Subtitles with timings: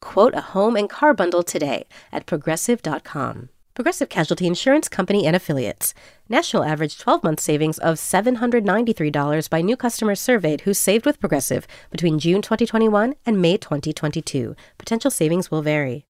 [0.00, 3.48] Quote a home and car bundle today at progressive.com.
[3.74, 5.92] Progressive Casualty Insurance Company and Affiliates.
[6.30, 11.66] National average 12 month savings of $793 by new customers surveyed who saved with Progressive
[11.90, 14.56] between June 2021 and May 2022.
[14.78, 16.06] Potential savings will vary.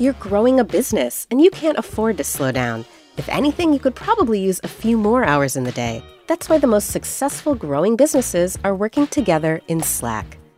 [0.00, 2.84] You're growing a business and you can't afford to slow down.
[3.16, 6.02] If anything, you could probably use a few more hours in the day.
[6.26, 10.39] That's why the most successful growing businesses are working together in Slack.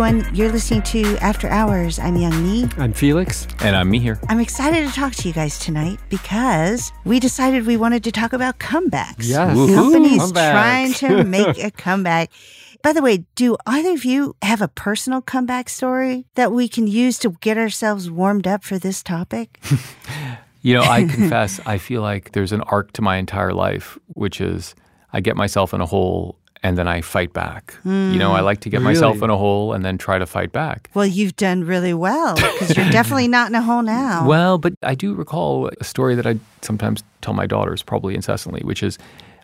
[0.00, 0.34] Everyone.
[0.34, 1.98] You're listening to After Hours.
[1.98, 2.72] I'm Youngme.
[2.78, 3.46] I'm Felix.
[3.60, 4.18] And I'm Mihir.
[4.30, 8.32] I'm excited to talk to you guys tonight because we decided we wanted to talk
[8.32, 9.16] about comebacks.
[9.18, 9.54] Yes.
[9.54, 9.74] Woohoo.
[9.74, 10.52] Companies Comebacks.
[10.52, 12.30] trying to make a comeback.
[12.82, 16.86] By the way, do either of you have a personal comeback story that we can
[16.86, 19.60] use to get ourselves warmed up for this topic?
[20.62, 24.42] You know, I confess, I feel like there's an arc to my entire life, which
[24.42, 24.74] is
[25.10, 27.74] I get myself in a hole and then I fight back.
[27.84, 28.44] You know, I hmm.
[28.44, 30.90] like to get myself in a hole and then try to fight back.
[30.94, 34.26] Well, you've done really well because you're definitely not in a hole now.
[34.26, 38.60] Well, but I do recall a story that I sometimes tell my daughters, probably incessantly,
[38.62, 38.98] which is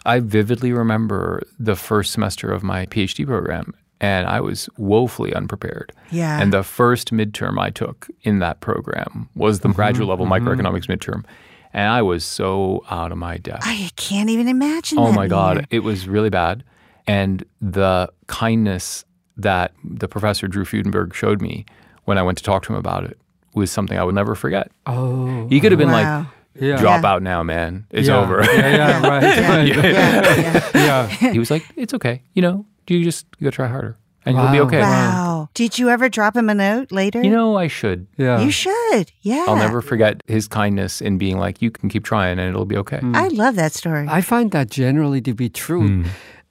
[0.05, 5.93] I vividly remember the first semester of my PhD program, and I was woefully unprepared.
[6.11, 6.41] Yeah.
[6.41, 10.47] And the first midterm I took in that program was the mm-hmm, graduate level mm-hmm.
[10.47, 11.25] microeconomics midterm.
[11.73, 13.65] And I was so out of my depth.
[13.65, 15.67] I can't even imagine Oh my God.
[15.71, 16.63] It was really bad.
[17.07, 19.05] And the kindness
[19.37, 21.67] that the professor Drew Fudenberg showed me
[22.05, 23.19] when I went to talk to him about it
[23.55, 24.71] was something I would never forget.
[24.87, 25.47] Oh.
[25.49, 26.19] He could have been Wow.
[26.21, 26.27] like,
[26.63, 26.77] Yeah.
[26.79, 27.09] drop Yeah.
[27.11, 27.87] out now, man.
[27.91, 28.17] It's yeah.
[28.19, 28.43] over.
[28.45, 29.23] Yeah, yeah, right.
[29.49, 29.67] right.
[29.69, 31.09] Yeah, yeah.
[31.21, 31.33] yeah.
[31.33, 32.23] he was like, it's okay.
[32.35, 34.81] You know, you just go try harder and you'll be okay.
[34.81, 35.49] Wow.
[35.55, 37.23] Did you ever drop him a note later?
[37.23, 38.07] You know, I should.
[38.17, 38.41] Yeah.
[38.41, 39.13] You should.
[39.23, 39.45] Yeah.
[39.49, 42.77] I'll never forget his kindness in being like, you can keep trying and it'll be
[42.79, 43.01] okay.
[43.03, 44.07] I love that story.
[44.09, 45.87] I find that generally to be true.
[46.03, 46.09] Hmm.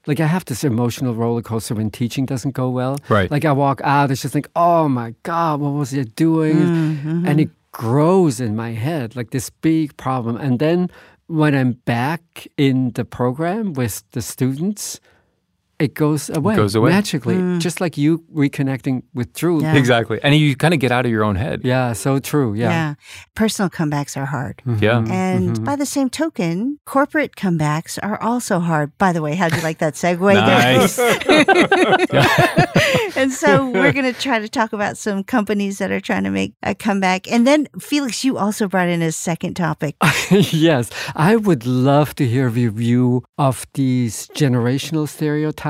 [0.07, 2.97] Like I have this emotional roller coaster when teaching doesn't go well.
[3.09, 3.29] Right.
[3.29, 6.55] Like I walk out, it's just like, oh my God, what was it doing?
[6.55, 7.27] Mm-hmm.
[7.27, 10.38] And it grows in my head, like this big problem.
[10.38, 10.89] And then
[11.27, 14.99] when I'm back in the program with the students,
[15.78, 16.56] it goes away.
[16.56, 16.90] goes away.
[16.90, 17.36] Magically.
[17.36, 17.59] Mm.
[17.59, 19.59] Just like you reconnecting with Drew.
[19.59, 19.63] Mm.
[19.63, 19.75] Yeah.
[19.75, 20.19] Exactly.
[20.24, 21.62] And you kind of get out of your own head.
[21.63, 22.53] Yeah, so true.
[22.53, 22.69] yeah.
[22.69, 22.94] Yeah.
[23.36, 24.62] Personal comebacks are hard.
[24.66, 24.84] Mm-hmm.
[24.84, 24.91] Yeah.
[24.91, 25.12] Mm-hmm.
[25.12, 25.63] And mm-hmm.
[25.63, 28.97] by the same token, corporate comebacks are also hard.
[28.97, 30.97] By the way, how'd you like that segue Nice.
[33.18, 36.31] and so we're going to try to talk about some companies that are trying to
[36.31, 37.30] make a comeback.
[37.31, 39.96] And then, Felix, you also brought in a second topic.
[40.31, 45.64] yes, I would love to hear your view of these generational stereotypes.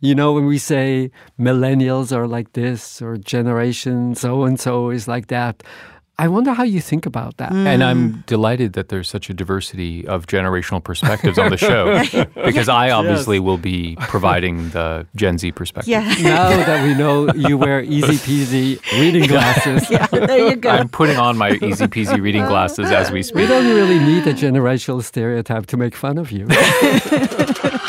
[0.00, 5.08] You know, when we say millennials are like this or generation so and so is
[5.08, 5.62] like that.
[6.18, 7.52] I wonder how you think about that.
[7.52, 8.26] And I'm mm.
[8.26, 12.00] delighted that there's such a diversity of generational perspectives on the show
[12.44, 15.88] because I obviously will be providing the Gen Z perspective.
[15.88, 16.02] Yeah.
[16.20, 20.70] now that we know you wear easy peasy reading glasses, yeah, there you go.
[20.70, 23.48] I'm putting on my easy peasy reading glasses as we we speak.
[23.48, 26.46] don't really need a generational stereotype to make fun of you.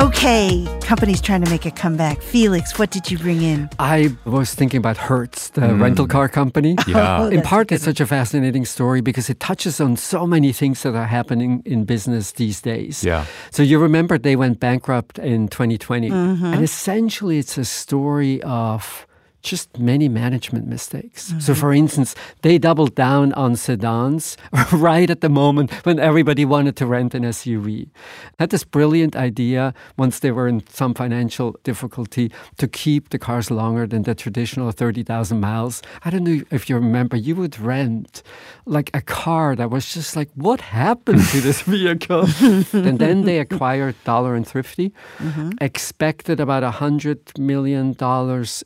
[0.00, 2.22] Okay, companies trying to make a comeback.
[2.22, 3.68] Felix, what did you bring in?
[3.78, 5.80] I was thinking about Hertz, the mm.
[5.80, 6.74] rental car company.
[6.86, 7.20] Yeah.
[7.20, 10.82] Oh, in part, it's such a fascinating story because it touches on so many things
[10.84, 13.04] that are happening in business these days.
[13.04, 13.26] Yeah.
[13.50, 16.08] So you remember they went bankrupt in 2020.
[16.08, 16.46] Mm-hmm.
[16.46, 19.06] And essentially, it's a story of
[19.42, 21.26] just many management mistakes.
[21.26, 21.52] So, mm-hmm.
[21.54, 24.36] for instance, they doubled down on sedans
[24.72, 27.88] right at the moment when everybody wanted to rent an SUV.
[28.38, 33.50] Had this brilliant idea once they were in some financial difficulty to keep the cars
[33.50, 35.82] longer than the traditional 30,000 miles.
[36.04, 38.22] I don't know if you remember, you would rent
[38.66, 42.26] like a car that was just like, what happened to this vehicle?
[42.72, 45.50] and then they acquired Dollar and Thrifty, mm-hmm.
[45.60, 47.96] expected about a $100 million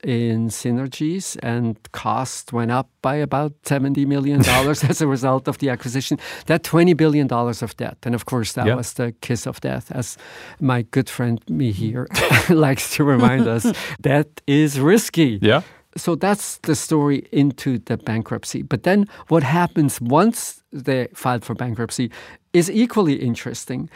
[0.03, 4.41] in synergies, and cost went up by about $70 million
[4.91, 6.19] as a result of the acquisition.
[6.47, 7.99] That $20 billion of debt.
[8.07, 8.77] And of course, that Yeah.
[8.77, 10.17] was the kiss of death, as
[10.61, 11.85] my good friend me mm-hmm.
[11.85, 12.07] here
[12.49, 13.65] likes to remind us.
[14.01, 15.39] That is risky.
[15.43, 15.63] Yeah.
[15.97, 18.63] So that's the story into the bankruptcy.
[18.63, 22.11] But then what happens once they filed for bankruptcy
[22.53, 23.89] is equally interesting.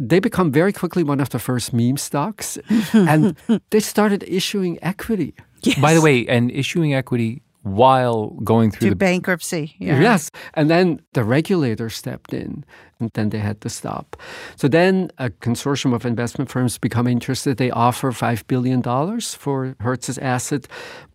[0.00, 2.58] They become very quickly one of the first meme stocks
[2.92, 3.36] and
[3.70, 5.34] they started issuing equity.
[5.80, 9.74] By the way, and issuing equity while going through Through the bankruptcy.
[9.78, 10.00] Yeah.
[10.00, 10.30] Yes.
[10.54, 12.64] And then the regulator stepped in
[12.98, 14.16] and then they had to stop.
[14.56, 17.56] So then a consortium of investment firms become interested.
[17.56, 18.82] They offer $5 billion
[19.20, 20.66] for Hertz's asset.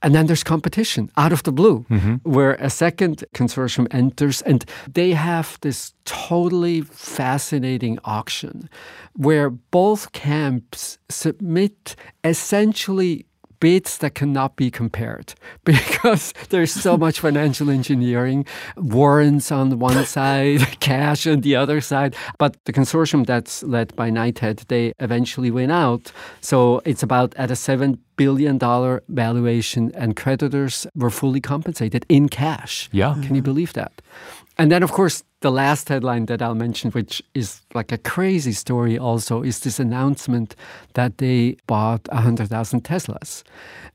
[0.01, 2.15] And then there's competition out of the blue mm-hmm.
[2.29, 8.69] where a second consortium enters and they have this totally fascinating auction
[9.15, 13.25] where both camps submit essentially
[13.59, 15.33] bids that cannot be compared
[15.63, 18.45] because there's so much financial engineering,
[18.75, 22.15] warrants on one side, cash on the other side.
[22.37, 26.11] But the consortium that's led by Knighthead, they eventually win out.
[26.41, 28.59] So it's about at a $7 billion
[29.07, 32.89] valuation, and creditors were fully compensated in cash.
[32.91, 33.15] Yeah.
[33.23, 34.01] Can you believe that?
[34.57, 38.51] And then, of course, the last headline that I'll mention, which is like a crazy
[38.53, 40.55] story also, is this announcement
[40.93, 43.43] that they bought 100,000 Teslas.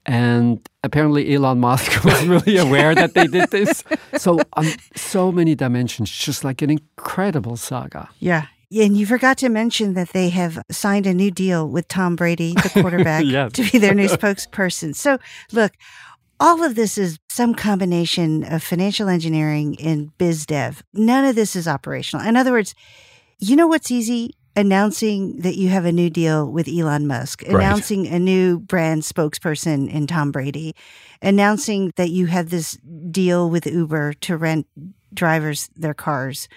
[0.06, 3.82] And apparently, Elon Musk was really aware that they did this.
[4.16, 4.66] So, on
[4.96, 8.08] so many dimensions, just like an incredible saga.
[8.18, 8.46] Yeah.
[8.74, 12.54] And you forgot to mention that they have signed a new deal with Tom Brady,
[12.54, 13.52] the quarterback, Yes.
[13.52, 14.94] to be their new spokesperson.
[14.96, 15.18] So,
[15.52, 15.72] look,
[16.42, 20.82] all of this is some combination of financial engineering and biz dev.
[20.92, 22.26] None of this is operational.
[22.26, 22.74] In other words,
[23.38, 24.34] you know what's easy?
[24.56, 29.88] Announcing that you have a new deal with Elon Musk, announcing a new brand spokesperson
[29.88, 30.74] in Tom Brady,
[31.22, 32.76] announcing that you have this
[33.10, 34.66] deal with Uber to rent
[35.14, 36.48] drivers their cars.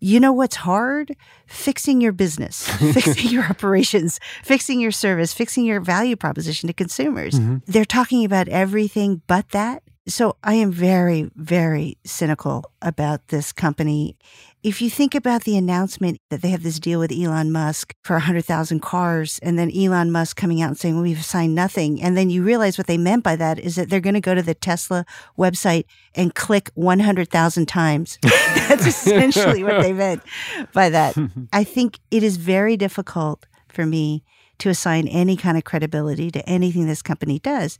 [0.00, 1.16] You know what's hard?
[1.46, 7.34] Fixing your business, fixing your operations, fixing your service, fixing your value proposition to consumers.
[7.34, 7.56] Mm-hmm.
[7.66, 9.82] They're talking about everything but that.
[10.06, 14.18] So I am very, very cynical about this company.
[14.62, 18.14] If you think about the announcement that they have this deal with Elon Musk for
[18.14, 22.02] 100,000 cars, and then Elon Musk coming out and saying, well, we've signed nothing.
[22.02, 24.34] And then you realize what they meant by that is that they're going to go
[24.34, 25.06] to the Tesla
[25.38, 28.18] website and click 100,000 times.
[28.68, 30.22] That's essentially what they meant
[30.72, 31.16] by that.
[31.52, 34.24] I think it is very difficult for me
[34.58, 37.78] to assign any kind of credibility to anything this company does.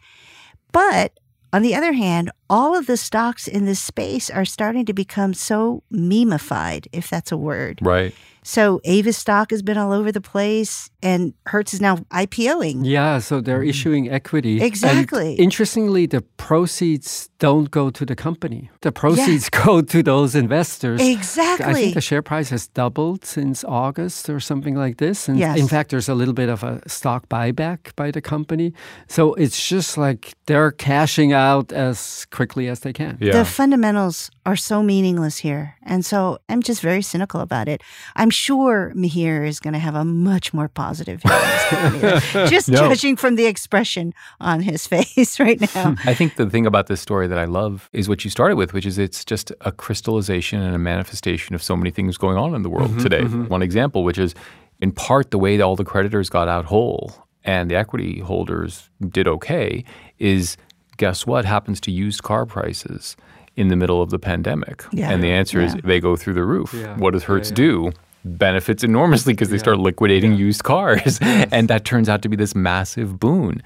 [0.73, 1.19] But
[1.53, 5.35] on the other hand, all of the stocks in this space are starting to become
[5.35, 7.79] so memeified, if that's a word.
[7.83, 8.15] Right.
[8.47, 12.83] So Avis stock has been all over the place, and Hertz is now IPOing.
[12.85, 13.71] Yeah, so they're mm-hmm.
[13.71, 14.59] issuing equity.
[14.59, 15.35] And Exactly.
[15.37, 18.71] interestingly, the proceeds don't go to the company.
[18.83, 21.01] The proceeds go to those investors.
[21.01, 21.65] Exactly.
[21.67, 25.27] I think the share price has doubled since August or something like this.
[25.27, 25.59] And Yes.
[25.59, 28.75] in fact, there's a little bit of a stock buyback by the company.
[29.09, 33.17] So it's just like they're cashing out as quickly as they can.
[33.21, 33.39] Yeah.
[33.39, 35.77] The fundamentals are so meaningless here.
[35.85, 37.81] And so I'm just very cynical about it.
[38.17, 42.49] I'm sure Mihir is going to have a much more positive view of this company.
[42.55, 42.79] Just No.
[42.79, 45.95] judging from the expression on his face right now.
[46.05, 48.73] I think the thing about this story that I love is what you started with,
[48.73, 52.55] which is it's just a crystallization and a manifestation of so many things going on
[52.55, 53.21] in the world mm-hmm, today.
[53.23, 53.47] Mm-hmm.
[53.47, 54.35] One example, which is
[54.81, 58.91] in part the way that all the creditors got out whole and the equity holders
[59.11, 59.85] did okay,
[60.19, 60.57] is
[60.97, 63.17] guess what happens to used car prices
[63.57, 64.85] in the middle of the pandemic?
[64.93, 65.11] Yeah.
[65.11, 66.75] And the answer is they go through the roof.
[66.75, 66.97] Yeah.
[66.97, 67.57] What does Hertz yeah.
[67.57, 67.93] do?
[68.25, 71.19] Benefits enormously because they start liquidating used cars.
[71.23, 73.63] and that turns out to be this massive boon.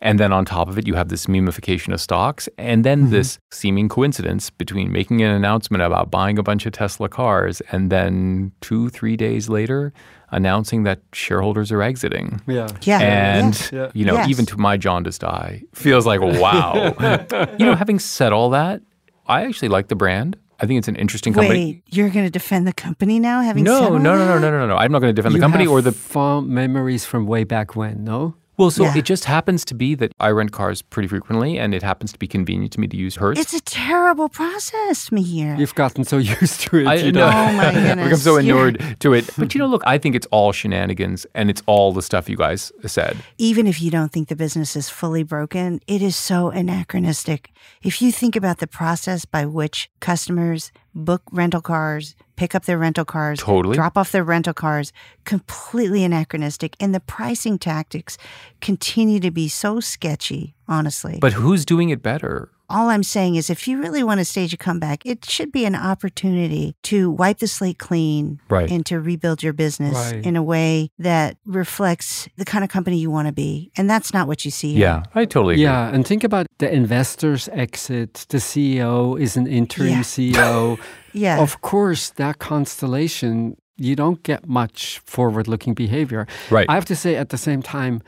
[0.00, 3.10] And then on top of it, you have this memification of stocks, and then Mm-hmm.
[3.10, 7.90] this seeming coincidence between making an announcement about buying a bunch of Tesla cars and
[7.90, 9.92] then two, three days later
[10.30, 12.40] announcing that shareholders are exiting.
[12.46, 12.68] Yeah.
[12.82, 12.98] Yeah.
[13.00, 13.78] And, yeah.
[13.84, 13.90] Yeah.
[13.94, 14.28] you know, Yes.
[14.28, 16.74] even to my jaundiced eye, feels like, wow.
[17.58, 18.82] you know, having said all that,
[19.26, 20.36] I actually like the brand.
[20.60, 21.82] I think it's an interesting company.
[21.86, 23.40] Wait, you're going to defend the company now?
[23.42, 24.40] Having said No, all no, no, no, that?
[24.40, 24.76] no, no, no.
[24.76, 27.44] I'm not going to defend You the company have or the fond memories from way
[27.44, 28.34] back when, no?
[28.58, 28.96] Well, so Yeah.
[28.98, 32.18] it just happens to be that I rent cars pretty frequently, and it happens to
[32.18, 33.40] be convenient to me to use Hertz.
[33.40, 35.58] It's a terrible process, Mihir.
[35.58, 36.86] You've gotten so used to it.
[36.86, 37.26] I you know.
[37.26, 39.30] Oh, my I've become so You're- inured to it.
[39.38, 42.36] But you know, look, I think it's all shenanigans, and it's all the stuff you
[42.36, 43.16] guys said.
[43.38, 47.50] even if you don't think the business is fully broken, it is so anachronistic.
[47.82, 52.78] If you think about the process by which customers book rental cars, pick up their
[52.78, 53.74] rental cars, Totally.
[53.74, 54.92] drop off their rental cars,
[55.24, 56.76] completely anachronistic.
[56.78, 58.16] And the pricing tactics
[58.60, 61.18] continue to be so sketchy, honestly.
[61.20, 62.50] But who's doing it better?
[62.70, 65.64] All I'm saying is if you really want to stage a comeback, it should be
[65.64, 68.70] an opportunity to wipe the slate clean Right.
[68.70, 70.24] and to rebuild your business Right.
[70.24, 73.70] in a way that reflects the kind of company you want to be.
[73.76, 74.80] And that's not what you see here.
[74.80, 75.64] Yeah, I totally agree.
[75.64, 78.26] Yeah, and think about the investors exit.
[78.28, 80.00] The CEO is an interim Yeah.
[80.02, 80.78] CEO.
[81.14, 81.40] Yeah.
[81.40, 86.26] Of course, that constellation, you don't get much forward looking behavior.
[86.50, 86.66] Right.
[86.68, 88.02] I have to say, at the same time,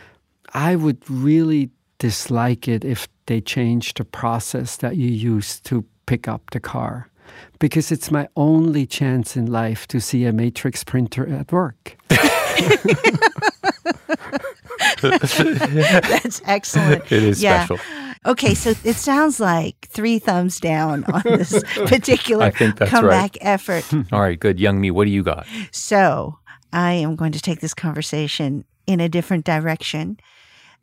[0.52, 1.70] I would really
[2.00, 7.06] dislike it if they change the process that you use to pick up the car.
[7.60, 11.96] Because it's my only chance in life to see a matrix printer at work.
[15.00, 17.10] That's excellent.
[17.12, 17.64] It is Yeah.
[17.64, 17.78] special.
[18.26, 23.36] Okay, so it sounds like three thumbs down on this particular I think that's comeback
[23.40, 23.84] effort.
[24.12, 24.58] All right, good.
[24.58, 25.46] Youngme, what do you got?
[25.70, 26.38] So
[26.72, 30.18] I am going to take this conversation in a different direction.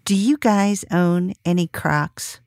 [0.08, 2.40] Do you guys own any Crocs?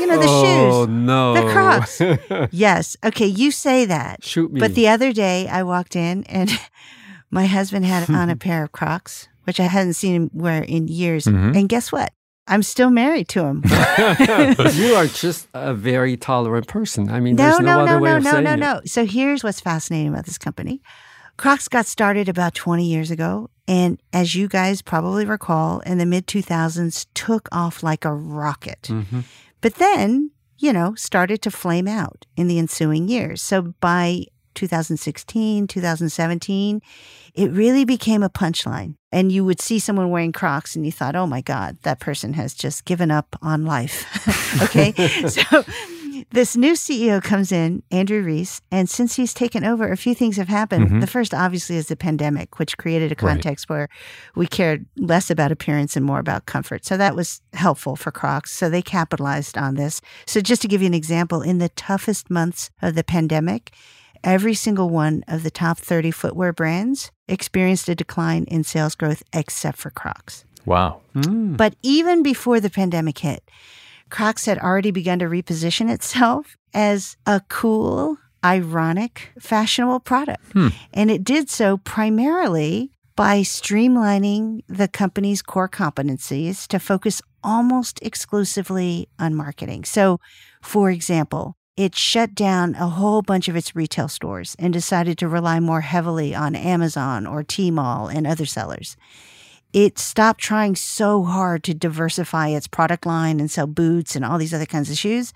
[0.00, 0.88] You know, the oh, shoes.
[0.88, 1.34] no.
[1.34, 2.48] The Crocs.
[2.50, 2.96] yes.
[3.04, 4.24] Okay, you say that.
[4.24, 4.58] Shoot me.
[4.58, 6.50] But the other day I walked in and
[7.30, 10.88] my husband had on a pair of Crocs, which I hadn't seen him wear in
[10.88, 11.26] years.
[11.26, 11.54] Mhm.
[11.58, 12.10] And guess what?
[12.46, 13.62] I'm still married to him.
[13.66, 17.10] you are just a very tolerant person.
[17.10, 18.56] I mean, No, there's no, no, other no, way no, of no, saying no, it.
[18.56, 18.80] no.
[18.86, 20.80] So here's what's fascinating about this company.
[21.38, 23.48] Crocs got started about 20 years ago.
[23.66, 28.82] And as you guys probably recall, in the mid 2000s, took off like a rocket.
[28.82, 29.24] Mhm.
[29.60, 33.40] But then, you know, started to flame out in the ensuing years.
[33.40, 36.80] So by 2016, 2017,
[37.34, 38.94] it really became a punchline.
[39.12, 42.32] And you would see someone wearing Crocs and you thought, oh my God, that person
[42.32, 44.04] has just given up on life.
[44.62, 44.92] okay.
[45.28, 45.64] so
[46.30, 50.36] this new CEO comes in, Andrew Reese, and since he's taken over, a few things
[50.36, 50.90] have happened.
[50.90, 51.00] Mhm.
[51.00, 53.34] The first, obviously, is the pandemic, which created a Right.
[53.34, 53.88] context where
[54.34, 56.84] we cared less about appearance and more about comfort.
[56.84, 58.52] So that was helpful for Crocs.
[58.52, 60.00] So they capitalized on this.
[60.26, 63.72] So just to give you an example, in the toughest months of the pandemic,
[64.24, 69.22] every single one of the top 30 footwear brands experienced a decline in sales growth
[69.32, 70.44] except for Crocs.
[70.64, 71.00] Wow.
[71.14, 71.56] Mm.
[71.56, 73.42] But even before the pandemic hit,
[74.10, 80.44] Crocs had already begun to reposition itself as a cool, ironic, fashionable product.
[80.52, 80.68] Hmm.
[80.92, 89.08] And it did so primarily by streamlining the company's core competencies to focus almost exclusively
[89.18, 89.84] on marketing.
[89.84, 90.20] So,
[90.62, 95.28] for example, it shut down a whole bunch of its retail stores and decided to
[95.28, 98.96] rely more heavily on Amazon or Tmall and other sellers
[99.72, 104.38] it stopped trying so hard to diversify its product line and sell boots and all
[104.38, 105.32] these other kinds of shoes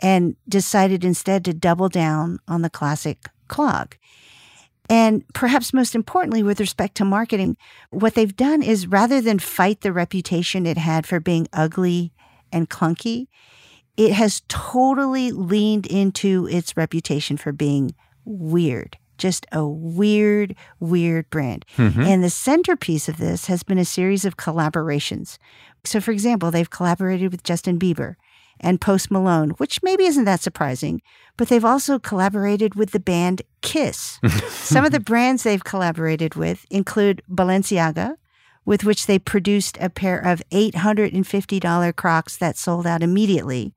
[0.00, 3.96] and decided instead to double down on the classic clog.
[4.88, 7.56] And perhaps most importantly, with respect to marketing,
[7.90, 12.12] what they've done is rather than fight the reputation it had for being ugly
[12.52, 13.26] and clunky,
[13.96, 17.94] it has totally leaned into its reputation for being
[18.24, 18.96] weird.
[19.18, 21.64] Just a weird, weird brand.
[21.76, 22.02] Mm-hmm.
[22.02, 25.38] And the centerpiece of this has been a series of collaborations.
[25.84, 28.16] So, for example, they've collaborated with Justin Bieber
[28.60, 31.02] and Post Malone, which maybe isn't that surprising,
[31.36, 34.18] but they've also collaborated with the band Kiss.
[34.48, 38.16] Some of the brands they've collaborated with include Balenciaga,
[38.64, 43.74] with which they produced a pair of $850 Crocs that sold out immediately.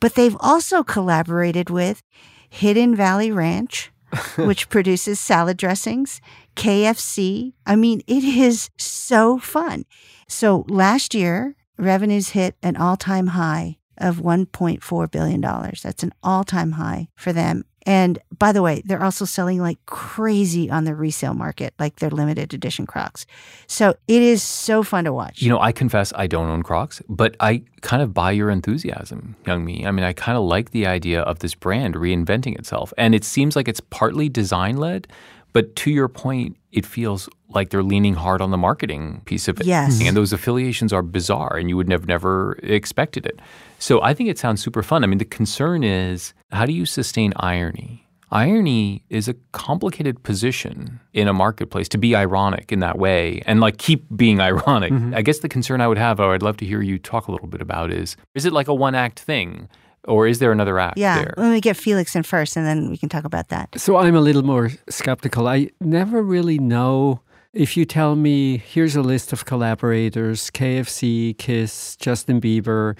[0.00, 2.02] But they've also collaborated with
[2.50, 3.90] Hidden Valley Ranch,
[4.36, 6.20] which produces salad dressings,
[6.54, 7.52] KFC.
[7.66, 9.84] I mean, it is so fun.
[10.28, 15.40] So last year, revenues hit an all time high of $1.4 billion.
[15.40, 17.64] That's an all time high for them.
[17.86, 22.10] And by the way, they're also selling like crazy on the resale market, like their
[22.10, 23.26] limited edition Crocs.
[23.68, 25.40] So it is so fun to watch.
[25.40, 29.36] You know, I confess I don't own Crocs, but I kind of buy your enthusiasm,
[29.44, 29.86] Youngme.
[29.86, 32.92] I mean, I kind of like the idea of this brand reinventing itself.
[32.98, 35.06] And it seems like it's partly design led,
[35.52, 39.58] but to your point, it feels like they're leaning hard on the marketing piece of
[39.58, 39.66] it.
[39.66, 40.00] Yes.
[40.02, 43.40] And those affiliations are bizarre and you would have never expected it.
[43.78, 45.02] So I think it sounds super fun.
[45.02, 48.02] I mean, the concern is how do you sustain irony?
[48.32, 53.60] irony is a complicated position in a marketplace to be ironic in that way and
[53.60, 54.92] like keep being ironic.
[54.92, 55.14] Mm-hmm.
[55.14, 57.32] I guess the concern I would have, or I'd love to hear you talk a
[57.32, 59.68] little bit about, is is it like a one act thing?
[60.06, 61.16] Or is there another act Yeah.
[61.18, 61.34] there?
[61.36, 63.68] Let me get Felix in first, and then we can talk about that.
[63.76, 65.48] So I'm a little more skeptical.
[65.48, 67.20] I never really know
[67.52, 72.96] if you tell me here's a list of collaborators KFC, Kiss, Justin Bieber,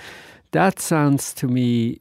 [0.52, 2.00] that sounds to me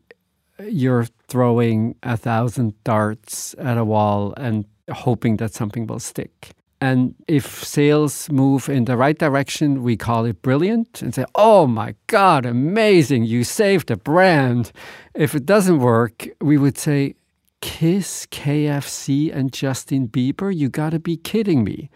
[0.70, 6.52] you're throwing a thousand darts at a wall and hoping that something will stick.
[6.86, 11.66] And if sales move in the right direction, we call it brilliant and say, oh
[11.66, 14.72] my God, amazing, you saved a brand.
[15.16, 17.16] If it doesn't work, we would say,
[17.62, 20.56] Kiss, KFC, and Justin Bieber?
[20.56, 21.90] You gotta be kidding me.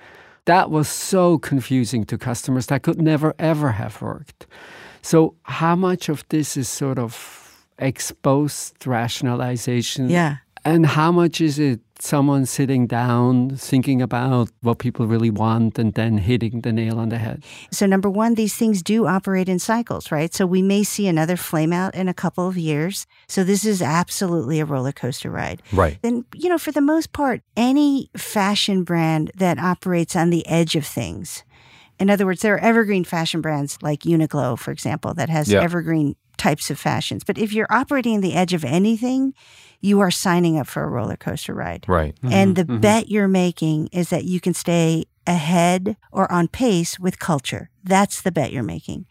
[0.45, 2.65] That was so confusing to customers.
[2.65, 4.47] That could never, ever have worked.
[5.03, 7.13] So, how much of this is sort of
[7.77, 10.09] exposed rationalization?
[10.09, 10.37] Yeah.
[10.65, 15.93] And how much is it someone sitting down thinking about what people really want and
[15.93, 17.43] then hitting the nail on the head?
[17.71, 20.33] So, number one, these things do operate in cycles, right?
[20.33, 23.07] So, we may see another flame out in a couple of years.
[23.27, 25.61] So, this is absolutely a roller coaster ride.
[25.71, 25.97] Right.
[26.01, 30.75] Then, you know, for the most part, any fashion brand that operates on the edge
[30.75, 31.43] of things,
[31.99, 35.61] in other words, there are evergreen fashion brands like Uniqlo, for example, that has Yeah.
[35.61, 37.23] evergreen types of fashions.
[37.25, 39.33] But if you're operating on the edge of anything,
[39.81, 41.85] you are signing up for a roller coaster ride.
[41.87, 42.15] Right.
[42.17, 42.33] Mm-hmm.
[42.33, 42.79] And the mm-hmm.
[42.79, 47.69] bet you're making is that you can stay ahead or on pace with culture.
[47.83, 49.05] That's the bet you're making.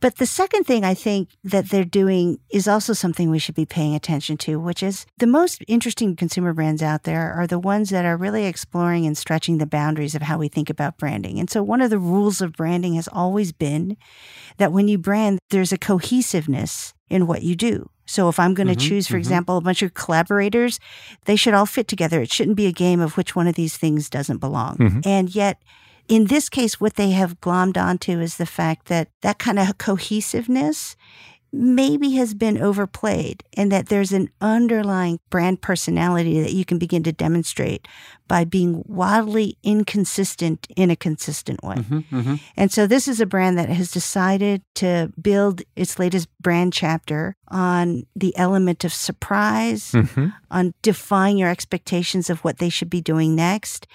[0.00, 3.66] But the second thing I think that they're doing is also something we should be
[3.66, 7.90] paying attention to, which is the most interesting consumer brands out there are the ones
[7.90, 11.38] that are really exploring and stretching the boundaries of how we think about branding.
[11.38, 13.98] And so one of the rules of branding has always been
[14.56, 17.90] that when you brand, there's a cohesiveness in what you do.
[18.10, 19.20] So if I'm going to mm-hmm, choose, for mm-hmm.
[19.20, 20.80] example, a bunch of collaborators,
[21.26, 22.20] they should all fit together.
[22.20, 24.76] It shouldn't be a game of which one of these things doesn't belong.
[24.78, 25.00] Mm-hmm.
[25.04, 25.62] And yet,
[26.08, 29.78] in this case, what they have glommed onto is the fact that that kind of
[29.78, 30.96] cohesiveness
[31.52, 37.02] maybe has been overplayed and that there's an underlying brand personality that you can begin
[37.02, 37.88] to demonstrate
[38.28, 41.74] by being wildly inconsistent in a consistent way.
[41.74, 42.34] Mm-hmm, mm-hmm.
[42.56, 47.36] And so this is a brand that has decided to build its latest brand chapter
[47.48, 50.28] on the element of surprise, mm-hmm.
[50.50, 53.88] on defying your expectations of what they should be doing next.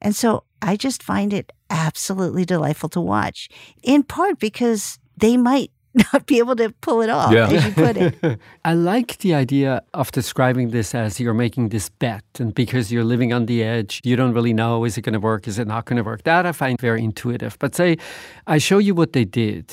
[0.00, 3.48] And so I just find it absolutely delightful to watch,
[3.82, 5.72] in part because they might
[6.12, 7.48] not be able to pull it off, Yeah.
[7.50, 8.38] as you put it.
[8.64, 13.04] I like the idea of describing this as you're making this bet, and because you're
[13.04, 15.66] living on the edge, you don't really know is it going to work, is it
[15.66, 16.22] not going to work.
[16.24, 17.56] That I find very intuitive.
[17.58, 17.96] But say,
[18.46, 19.72] I show you what they did,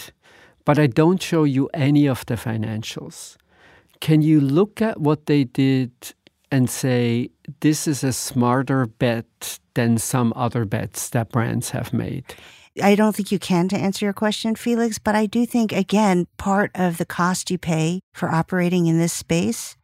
[0.66, 3.38] but I don't show you any of the financials.
[4.02, 5.92] Can you look at what they did
[6.52, 7.30] and say,
[7.60, 12.24] this is a smarter bet than some other bets that brands have made?
[12.82, 16.28] I don't think you can to answer your question, Felix, but I do think, again,
[16.38, 19.76] part of the cost you pay for operating in this space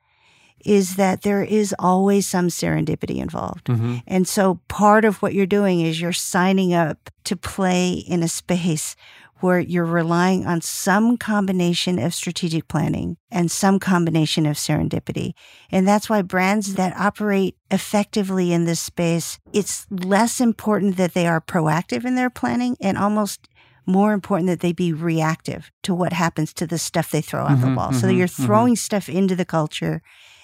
[0.66, 3.66] is that there is always some serendipity involved.
[3.66, 3.98] Mm-hmm.
[4.08, 8.28] And so part of what you're doing is you're signing up to play in a
[8.28, 8.96] space
[9.42, 15.34] where you're relying on some combination of strategic planning and some combination of serendipity.
[15.72, 21.28] And that's why brands that operate effectively in this space, it's less important that they
[21.28, 23.50] are proactive in their planning and almost
[23.86, 27.62] more important that they be reactive to what happens to the stuff they throw on
[27.62, 27.94] the mm-hmm, wall.
[27.94, 28.46] So mm-hmm, you're mm-hmm.
[28.46, 30.02] throwing stuff into the culture.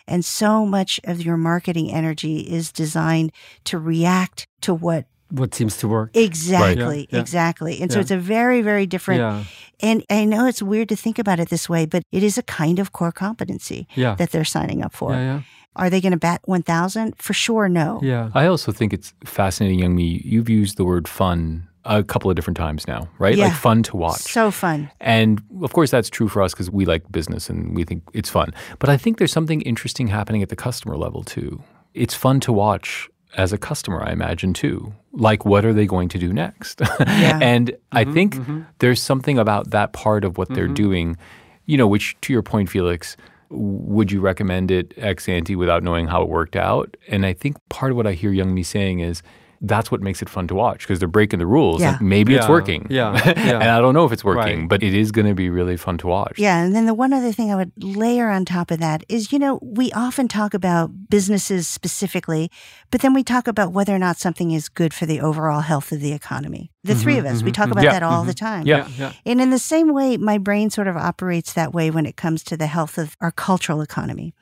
[0.08, 3.32] And so much of your marketing energy is designed
[3.65, 6.12] to react to what What seems to work?
[6.13, 7.20] exactly, Yeah, yeah.
[7.20, 7.82] exactly.
[7.82, 9.20] And so it's a very, very different.
[9.22, 9.44] Yeah.
[9.82, 12.44] And I know it's weird to think about it this way, but it is a
[12.44, 14.15] kind of core competency Yeah.
[14.15, 15.12] that they're signing up for.
[15.13, 15.41] Yeah, yeah.
[15.76, 17.15] Are they going to bat 1,000?
[17.17, 18.00] For sure, no.
[18.04, 18.30] Yeah.
[18.34, 20.22] I also think it's fascinating, Youngme.
[20.24, 23.36] You've used the word fun a couple of different times now, right?
[23.38, 23.46] Yeah.
[23.46, 24.20] Like fun to watch.
[24.22, 24.91] So fun.
[25.00, 28.30] And of course, that's true for us because we like business and we think it's
[28.30, 28.54] fun.
[28.80, 31.63] But I think there's something interesting happening at the customer level too.
[31.94, 34.94] It's fun to watch as a customer, I imagine too.
[35.13, 36.82] Like, what are they going to do next?
[37.00, 38.62] and I mm-hmm, think mm-hmm.
[38.80, 40.74] there's something about that part of what they're mm-hmm.
[40.74, 41.17] doing,
[41.65, 43.17] you know, which to your point, Felix,
[43.50, 46.96] would you recommend it ex ante without knowing how it worked out?
[47.08, 49.22] And I think part of what I hear Youngme saying is,
[49.62, 51.82] that's what makes it fun to watch because they're breaking the rules.
[51.82, 51.91] Yeah.
[51.91, 52.88] Like maybe it's working.
[52.89, 53.63] yeah, and.
[53.63, 54.69] I don't know if it's working, Right.
[54.69, 56.39] but it is going to be really fun to watch.
[56.39, 56.63] Yeah.
[56.63, 59.38] And then the one other thing I would layer on top of that is, you
[59.38, 62.50] know, we often talk about businesses specifically,
[62.89, 65.91] but then we talk about whether or not something is good for the overall health
[65.91, 66.71] of the economy.
[66.84, 67.74] The three mm-hmm, of us, we mm-hmm, talk mm-hmm.
[67.74, 67.91] about Yeah.
[67.91, 68.65] that all the time.
[68.65, 68.88] Yeah.
[68.97, 69.13] yeah.
[69.26, 72.43] And in the same way, my brain sort of operates that way when it comes
[72.45, 74.34] to the health of our cultural economy.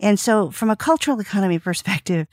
[0.00, 2.26] And so, from a cultural economy perspective,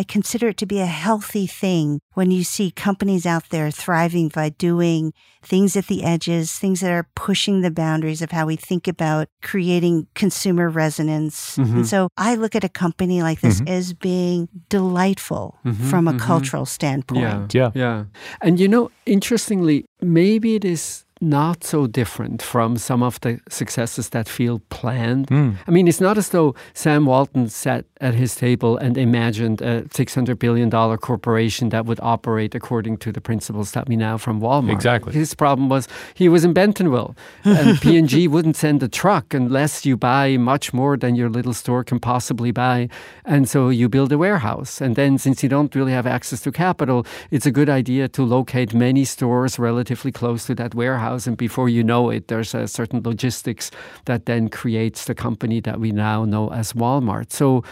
[0.00, 4.28] I consider it to be a healthy thing when you see companies out there thriving
[4.28, 8.56] by doing things at the edges, things that are pushing the boundaries of how we
[8.56, 11.58] think about creating consumer resonance.
[11.58, 11.74] Mhm.
[11.74, 13.68] And so I look at a company like this Mhm.
[13.68, 16.18] as being delightful Mhm, from a mhm.
[16.18, 17.20] cultural standpoint.
[17.20, 17.48] Yeah.
[17.52, 17.70] Yeah.
[17.74, 18.04] Yeah.
[18.40, 24.08] And you know, interestingly, maybe it is not so different from some of the successes
[24.10, 25.26] that feel planned.
[25.28, 25.56] Mm.
[25.66, 29.82] I mean, it's not as though Sam Walton sat at his table and imagined a
[29.82, 34.72] $600 billion corporation that would operate according to the principles that we know from Walmart.
[34.72, 35.12] Exactly.
[35.12, 39.98] His problem was he was in Bentonville, and P&G wouldn't send a truck unless you
[39.98, 42.88] buy much more than your little store can possibly buy.
[43.26, 44.80] And so you build a warehouse.
[44.80, 48.24] And then since you don't really have access to capital, it's a good idea to
[48.24, 51.09] locate many stores relatively close to that warehouse.
[51.26, 53.70] And before you know it, there's a certain logistics
[54.04, 57.32] that then creates the company that we now know as Walmart.
[57.32, 57.62] So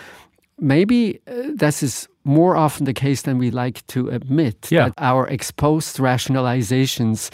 [0.59, 4.85] maybe uh, this is more often the case than we like to admit Yeah.
[4.87, 7.31] that our exposed rationalizations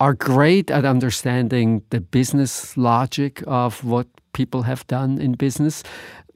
[0.00, 5.82] are great at understanding the business logic of what people have done in business.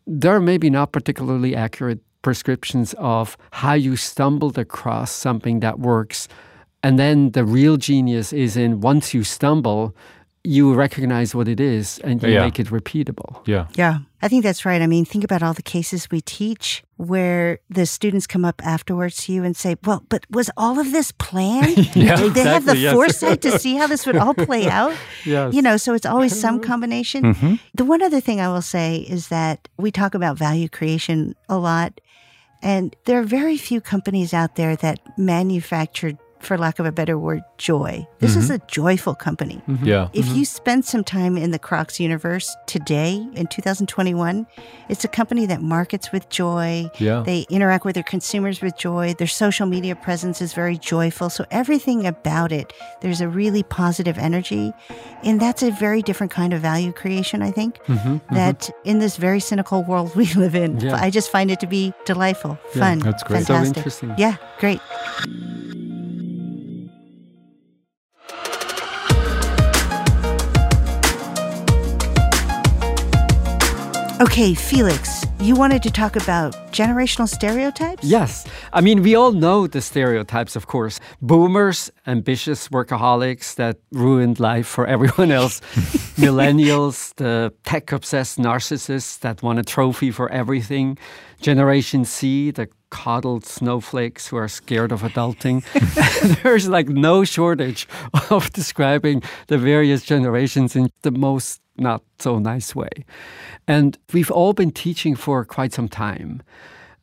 [0.07, 6.29] They're maybe not particularly accurate prescriptions of how you stumbled across something that works.
[6.83, 9.95] And then the real genius is in once you stumble,
[10.43, 12.45] you recognize what it is and you Yeah.
[12.47, 13.47] make it repeatable.
[13.47, 13.67] Yeah.
[13.77, 14.81] Yeah, I think that's right.
[14.81, 19.17] I mean, think about all the cases we teach where the students come up afterwards
[19.27, 21.77] to you and say, Well, but was all of this planned?
[21.95, 22.95] Yeah, Did they have the yes.
[22.95, 24.95] foresight to see how this would all play out?
[25.27, 25.53] Yes.
[25.53, 27.35] You know, so it's always some combination.
[27.35, 31.35] hmm The one other thing I will say is that we talk about value creation
[31.51, 32.01] a lot,
[32.63, 37.19] and there are very few companies out there that manufacture, for lack of a better
[37.19, 38.07] word, joy.
[38.19, 38.55] This is mm-hmm.
[38.55, 39.63] a joyful company.
[39.69, 39.85] Mm-hmm.
[39.85, 40.09] Yeah.
[40.13, 40.43] If you mm-hmm.
[40.45, 44.47] spend some time in the Crocs universe today in 2021,
[44.89, 46.91] it's a company that markets with joy.
[46.99, 47.23] Yeah.
[47.25, 49.15] They interact with their consumers with joy.
[49.15, 51.31] Their social media presence is very joyful.
[51.31, 54.73] So everything about it, there's a really positive energy.
[55.23, 57.79] And that's a very different kind of value creation, I think,
[58.31, 60.97] that in this very cynical world we live in, Yeah.
[60.97, 63.47] I just find it to be delightful, Yeah, fun, that's great.
[63.47, 63.77] So fantastic.
[63.77, 64.15] interesting.
[64.17, 64.81] Yeah, great.
[74.21, 78.05] Okay, Felix, you wanted to talk about generational stereotypes?
[78.05, 78.47] Yes.
[78.71, 81.01] I mean, we all know the stereotypes, of course.
[81.23, 85.61] Boomers, ambitious workaholics that ruined life for everyone else.
[86.21, 90.99] Millennials, the tech obsessed narcissists that want a trophy for everything.
[91.41, 95.65] Generation Z, the coddled snowflakes who are scared of adulting.
[96.43, 97.89] There's like no shortage
[98.31, 102.91] of describing the various generations in the most not so nice way.
[103.67, 106.43] And we've all been teaching for quite some time.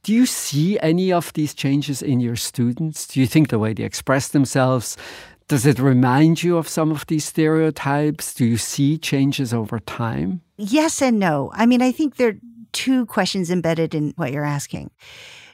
[0.04, 3.08] Do you see any of these changes in your students?
[3.08, 4.95] Do you think the way they express themselves?
[5.47, 8.34] Does it remind you of some of these stereotypes?
[8.34, 10.41] Do you see changes over time?
[10.58, 11.52] Yes and no.
[11.54, 12.39] I mean, I think there are
[12.73, 14.91] two questions embedded in what you're asking.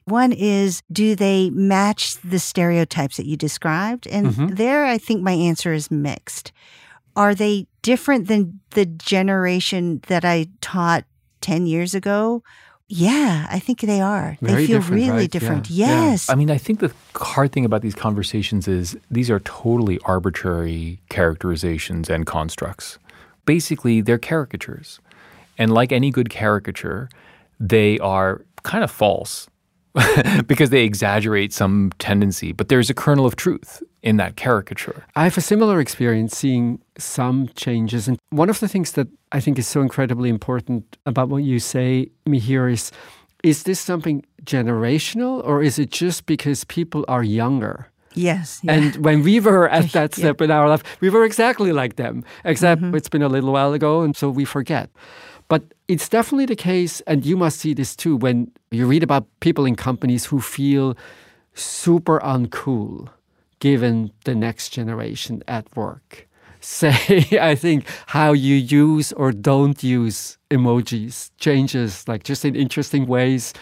[0.05, 4.07] One is, do they match the stereotypes that you described?
[4.07, 4.57] And Mhm.
[4.57, 6.51] there, I think my answer is mixed.
[7.15, 11.05] Are they different than the generation that I taught
[11.41, 12.43] 10 years ago?
[12.89, 14.37] Yeah, I think they are.
[14.41, 15.31] Very they feel different, really right?
[15.31, 15.69] different.
[15.69, 15.87] Yeah.
[15.87, 16.09] Yeah.
[16.11, 16.29] Yes.
[16.29, 20.99] I mean, I think the hard thing about these conversations is these are totally arbitrary
[21.09, 22.97] characterizations and constructs.
[23.45, 24.99] Basically, they're caricatures.
[25.57, 27.09] And like any good caricature,
[27.59, 29.47] they are kind of false
[30.47, 35.05] because they exaggerate some tendency, but there's a kernel of truth in that caricature.
[35.15, 38.07] I have a similar experience seeing some changes.
[38.07, 41.59] And one of the things that I think is so incredibly important about what you
[41.59, 42.91] say, Mihir is
[43.43, 47.89] is this something generational or is it just because people are younger?
[48.15, 48.59] yes.
[48.63, 48.73] yeah.
[48.73, 50.23] And when we were at that Yeah.
[50.23, 52.95] step in our life, we were exactly like them, except mm-hmm.
[52.95, 54.89] it's been a little while ago, and so we forget.
[55.53, 59.27] But it's definitely the case, and you must see this too, when you read about
[59.39, 60.97] people in companies who feel
[61.53, 63.09] super uncool
[63.59, 66.27] given the next generation at work.
[66.59, 73.05] Say, I think how you use or don't use emojis changes, like just in interesting
[73.05, 73.53] ways,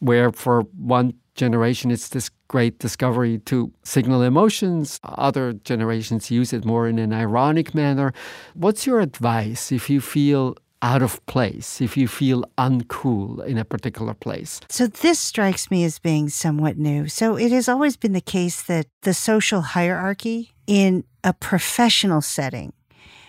[0.00, 4.98] where for one generation it's this great discovery to signal emotions.
[5.04, 8.12] Other generations use it more in an ironic manner.
[8.54, 13.64] What's your advice if you feel out of place, if you feel uncool in a
[13.64, 14.60] particular place?
[14.68, 17.08] So this strikes me as being somewhat new.
[17.08, 22.72] So it has always been the case that the social hierarchy in a professional setting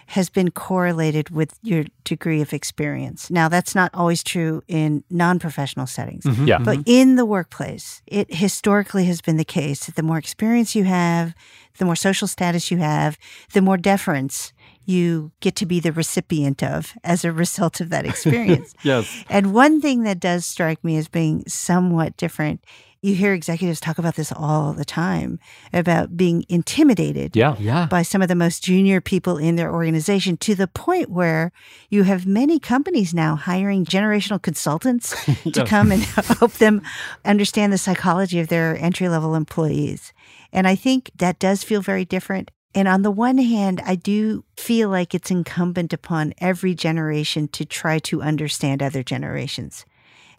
[0.09, 3.29] has been correlated with your degree of experience.
[3.29, 6.47] Now, that's not always true in non professional settings, mm-hmm.
[6.47, 6.57] Yeah.
[6.57, 6.89] but mm-hmm.
[6.89, 11.35] in the workplace, it historically has been the case that the more experience you have,
[11.77, 13.19] the more social status you have,
[13.53, 14.51] the more deference
[14.89, 18.73] you get to be the recipient of as a result of that experience.
[18.83, 19.23] Yes.
[19.29, 22.63] And one thing that does strike me as being somewhat different,
[23.01, 25.39] you hear executives talk about this all the time
[25.71, 27.55] about being intimidated Yeah.
[27.59, 27.85] Yeah.
[27.85, 31.51] by some of the most junior people in their organization to the point where
[31.89, 35.13] you have many companies now hiring generational consultants
[35.53, 36.01] to come and
[36.39, 36.81] help them
[37.23, 40.13] understand the psychology of their entry level employees.
[40.51, 42.49] And I think that does feel very different.
[42.75, 47.65] And on the one hand, I do feel like it's incumbent upon every generation to
[47.65, 49.85] try to understand other generations.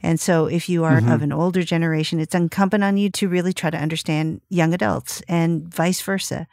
[0.03, 1.11] And so if you are mm-hmm.
[1.11, 5.23] of an older generation, it's incumbent on you to really try to understand young adults
[5.29, 6.47] and vice versa.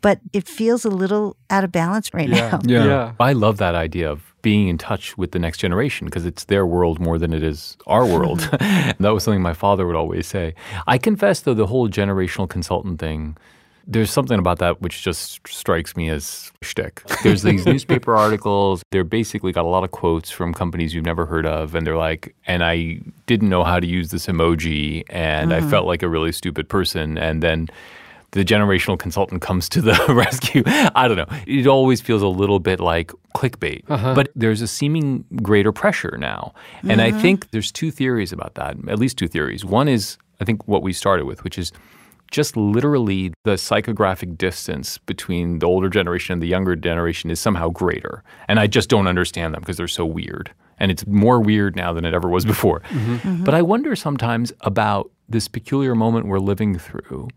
[0.00, 2.60] But it feels a little out of balance right now.
[2.64, 3.12] Yeah.
[3.18, 6.66] I love that idea of being in touch with the next generation because it's their
[6.66, 8.40] world more than it is our world.
[8.40, 9.02] Mm-hmm.
[9.02, 10.54] that was something my father would always say.
[10.86, 13.38] I confess, though, the whole generational consultant thing,
[13.86, 17.02] there's something about that which just strikes me as shtick.
[17.22, 18.82] There's these newspaper articles.
[18.90, 21.74] They're basically got a lot of quotes from companies you've never heard of.
[21.74, 25.70] And they're like, and I didn't know how to use this emoji and I mm-hmm.
[25.70, 27.18] felt like a really stupid person.
[27.18, 27.68] And then
[28.34, 30.62] the generational consultant comes to the rescue.
[30.66, 31.38] I don't know.
[31.46, 34.14] It always feels a little bit like clickbait, uh-huh.
[34.14, 36.52] but there's a seeming greater pressure now.
[36.82, 37.20] And I mm-hmm.
[37.20, 39.64] think there's two theories about that, at least two theories.
[39.64, 41.70] One is, I think, what we started with, which is
[42.34, 47.68] just literally the psychographic distance between the older generation and the younger generation is somehow
[47.68, 48.24] greater.
[48.48, 50.52] And I just don't understand them because they're so weird.
[50.78, 52.80] And it's more weird now than it ever was before.
[52.80, 53.14] Mm-hmm.
[53.14, 53.44] Mm-hmm.
[53.44, 57.28] But I wonder sometimes about this peculiar moment we're living through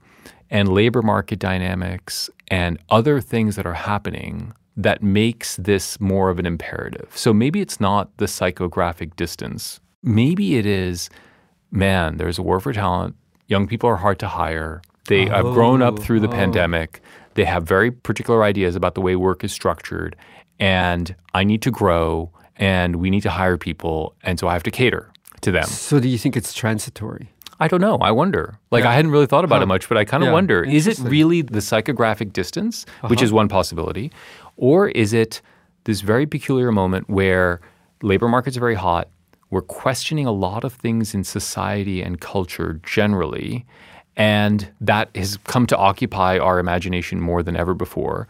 [0.49, 6.39] and labor market dynamics and other things that are happening that makes this more of
[6.39, 7.12] an imperative.
[7.15, 9.79] So maybe it's not the psychographic distance.
[10.01, 11.10] Maybe it is,
[11.69, 13.15] man, there's a war for talent.
[13.47, 14.81] Young people are hard to hire.
[15.08, 16.32] They have grown up through the oh.
[16.32, 17.02] pandemic.
[17.34, 20.15] They have very particular ideas about the way work is structured.
[20.60, 24.15] And I need to grow and we need to hire people.
[24.24, 25.65] And so I have to cater to them.
[25.65, 27.30] So do you think it's transitory?
[27.60, 27.98] I don't know.
[27.98, 28.60] I wonder.
[28.70, 30.34] Like I hadn't really thought about it much, but I kind of Yeah.
[30.34, 33.38] wonder: is it really the psychographic distance, which is uh-huh.
[33.38, 34.12] one possibility,
[34.58, 35.41] or is it
[35.86, 37.62] this very peculiar moment where
[38.04, 39.10] labor markets are very hot?
[39.50, 43.65] We're questioning a lot of things in society and culture generally,
[44.17, 48.27] and that has come to occupy our imagination more than ever before.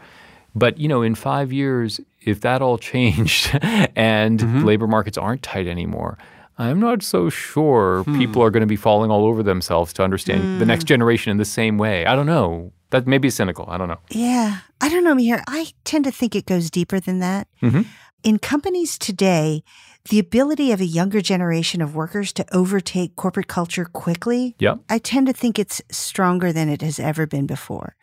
[0.54, 3.58] But you know, in five years, if that all changed
[3.96, 4.64] and mm-hmm.
[4.64, 6.18] labor markets aren't tight anymore,
[6.58, 8.18] I'm not so sure hmm.
[8.18, 10.88] people are going to be falling all over themselves to understand the next hmm.
[10.88, 12.04] generation in the same way.
[12.04, 12.72] I don't know.
[12.90, 13.66] That may be cynical.
[13.68, 14.00] I don't know.
[14.10, 14.58] Yeah.
[14.80, 15.42] I don't know, Mihir.
[15.46, 17.46] I tend to think it goes deeper than that.
[17.62, 17.86] Mhm.
[18.24, 19.62] In companies today,
[20.10, 24.76] the ability of a younger generation of workers to overtake corporate culture quickly, Yeah.
[24.88, 27.94] I tend to think it's stronger than it has ever been before.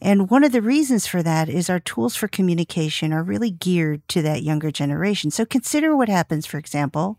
[0.00, 4.06] And one of the reasons for that is our tools for communication are really geared
[4.08, 5.30] to that younger generation.
[5.32, 7.18] So consider what happens, for example,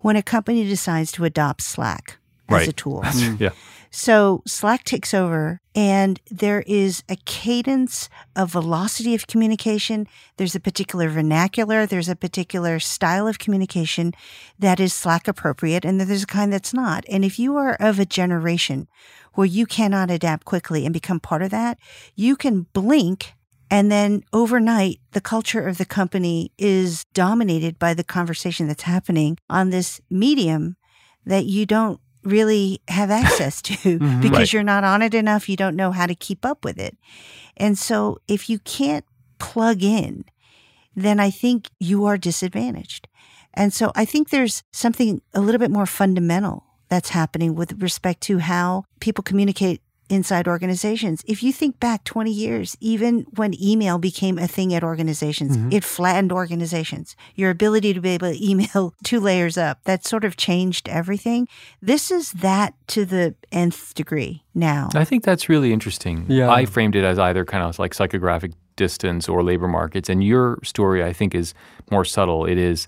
[0.00, 2.68] when a company decides to adopt Slack as Right.
[2.68, 3.00] a tool.
[3.02, 3.40] Mm.
[3.40, 3.50] Yeah.
[3.90, 10.08] So Slack takes over and there is a cadence a velocity of communication.
[10.36, 11.86] There's a particular vernacular.
[11.86, 14.12] There's a particular style of communication
[14.58, 15.84] that is Slack appropriate.
[15.84, 17.04] And there's a kind that's not.
[17.08, 18.88] And if you are of a generation
[19.34, 21.78] where you cannot adapt quickly and become part of that,
[22.16, 23.34] you can blink
[23.70, 29.38] and then overnight, the culture of the company is dominated by the conversation that's happening
[29.48, 30.76] on this medium
[31.24, 34.20] that you don't really have access to mm-hmm.
[34.20, 34.52] because Right.
[34.52, 35.48] you're not on it enough.
[35.48, 36.96] You don't know how to keep up with it.
[37.56, 39.04] And so if you can't
[39.38, 40.24] plug in,
[40.94, 43.08] then I think you are disadvantaged.
[43.54, 48.20] And so I think there's something a little bit more fundamental that's happening with respect
[48.22, 51.22] to how people communicate inside organizations.
[51.26, 55.72] If you think back 20 years, even when email became a thing at organizations, mm-hmm.
[55.72, 57.16] it flattened organizations.
[57.34, 61.48] Your ability to be able to email two layers up, that sort of changed everything.
[61.82, 64.88] This is that to the nth degree now.
[64.94, 66.26] I think that's really interesting.
[66.28, 66.50] Yeah.
[66.50, 70.08] I framed it as either kind of like psychographic distance or labor markets.
[70.08, 71.52] And your story, I think, is
[71.90, 72.46] more subtle.
[72.46, 72.86] It is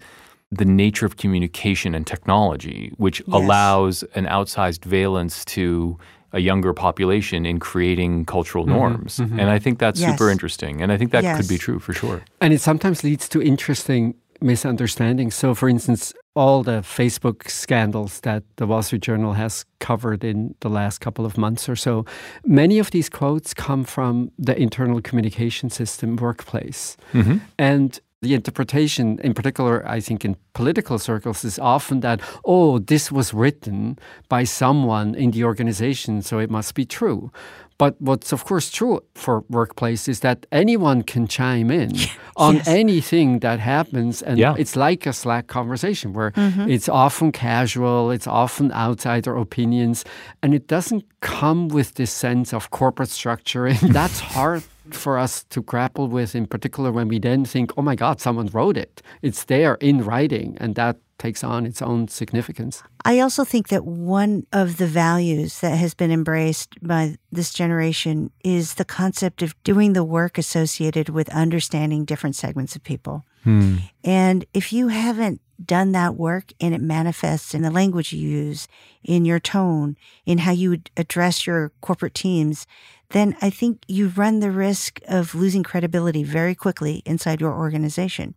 [0.50, 5.96] the nature of communication and technology, which allows an outsized valence to
[6.32, 9.18] a younger population in creating cultural norms.
[9.18, 10.10] And I think that's Yes.
[10.10, 10.80] super interesting.
[10.82, 12.22] And I think that could be true for sure.
[12.40, 15.34] And it sometimes leads to interesting misunderstandings.
[15.34, 20.54] So, for instance, all the Facebook scandals that the Wall Street Journal has covered in
[20.60, 22.04] the last couple of months or so,
[22.44, 26.96] many of these quotes come from the internal communication system workplace.
[27.12, 27.38] Mm-hmm.
[27.58, 33.10] And the interpretation, in particular, I think in political circles, is often that, oh, this
[33.10, 37.30] was written by someone in the organization, so it must be true.
[37.78, 41.92] But what's of course true for workplace is that anyone can chime in
[42.36, 42.68] on Yes.
[42.68, 44.20] anything that happens.
[44.20, 44.54] And Yeah.
[44.58, 46.68] it's like a Slack conversation where mm-hmm.
[46.68, 50.04] it's often casual, it's often outsider opinions,
[50.42, 53.64] and it doesn't come with this sense of corporate structure.
[53.66, 57.82] And that's hard for us to grapple with, in particular when we then think, oh
[57.82, 59.02] my God, someone wrote it.
[59.22, 62.82] It's there in writing, and that takes on its own significance.
[63.04, 68.30] I also think that one of the values that has been embraced by this generation
[68.42, 73.24] is the concept of doing the work associated with understanding different segments of people.
[73.44, 73.76] Hmm.
[74.02, 78.68] And if you haven't done that work and it manifests in the language you use,
[79.02, 82.66] in your tone, in how you address your corporate teams,
[83.10, 88.34] then I think you run the risk of losing credibility very quickly inside your organization.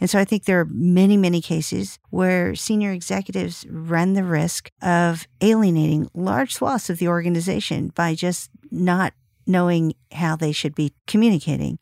[0.00, 4.70] And so I think there are many, many cases where senior executives run the risk
[4.82, 9.12] of alienating large swaths of the organization by just not
[9.48, 11.78] knowing how they should be communicating.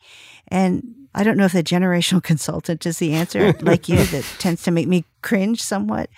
[0.48, 4.62] And I don't know if the generational consultant is the answer, like you, that tends
[4.64, 6.08] to make me cringe somewhat.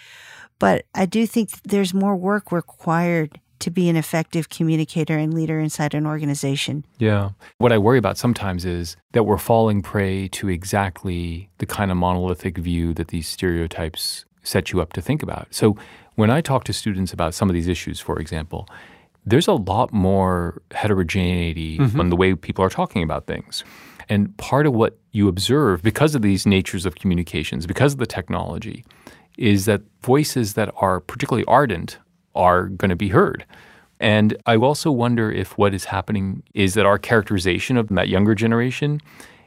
[0.58, 5.58] But I do think there's more work required to be an effective communicator and leader
[5.58, 6.84] inside an organization.
[6.98, 7.30] Yeah.
[7.58, 11.96] What I worry about sometimes is that we're falling prey to exactly the kind of
[11.96, 15.48] monolithic view that these stereotypes set you up to think about.
[15.50, 15.76] So
[16.14, 18.68] when I talk to students about some of these issues, for example,
[19.26, 22.00] there's a lot more heterogeneity mm-hmm.
[22.00, 23.64] on the way people are talking about things.
[24.08, 28.06] And part of what you observe because of these natures of communications, because of the
[28.06, 28.84] technology,
[29.36, 31.98] is that voices that are particularly ardent
[32.34, 33.44] are going to be heard.
[34.00, 38.34] And I also wonder if what is happening is that our characterization of that younger
[38.34, 39.00] generation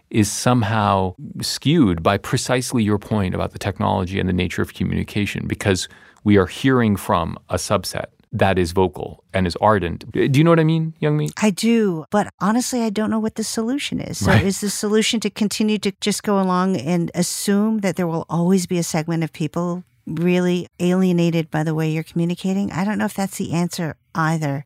[0.10, 5.48] is somehow skewed by precisely your point about the technology and the nature of communication
[5.48, 5.88] because
[6.24, 10.10] we are hearing from a subset that is vocal and is ardent.
[10.12, 11.32] Do you know what I mean, Youngme?
[11.42, 14.20] I do, but honestly, I don't know what the solution is.
[14.20, 14.46] So, Right.
[14.46, 18.68] is the solution to continue to just go along and assume that there will always
[18.68, 22.72] be a segment of people really alienated by the way you're communicating?
[22.72, 24.66] I don't know if that's the answer either.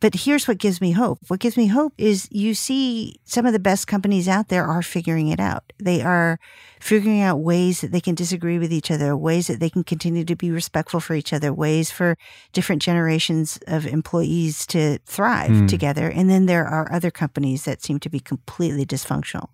[0.00, 1.18] But here's what gives me hope.
[1.26, 4.82] What gives me hope is you see some of the best companies out there are
[4.82, 5.72] figuring it out.
[5.78, 6.38] They are
[6.78, 10.24] figuring out ways that they can disagree with each other, ways that they can continue
[10.24, 12.16] to be respectful for each other, ways for
[12.52, 15.66] different generations of employees to thrive hmm.
[15.66, 16.08] together.
[16.08, 19.48] And then there are other companies that seem to be completely dysfunctional.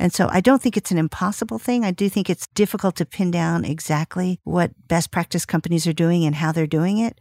[0.00, 1.84] And so I don't think it's an impossible thing.
[1.84, 6.24] I do think it's difficult to pin down exactly what best practice companies are doing
[6.24, 7.20] and how they're doing it.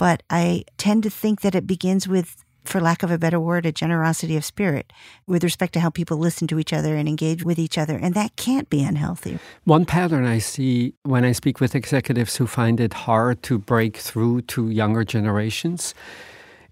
[0.00, 3.66] But I tend to think that it begins with, for lack of a better word,
[3.66, 4.94] a generosity of spirit
[5.26, 7.98] with respect to how people listen to each other and engage with each other.
[7.98, 9.38] And that can't be unhealthy.
[9.64, 13.98] One pattern I see when I speak with executives who find it hard to break
[13.98, 15.94] through to younger generations